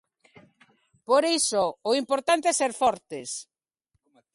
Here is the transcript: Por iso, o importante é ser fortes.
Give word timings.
Por 1.07 1.23
iso, 1.39 1.63
o 1.89 1.91
importante 2.01 2.45
é 2.51 2.57
ser 2.61 2.71
fortes. 2.81 3.29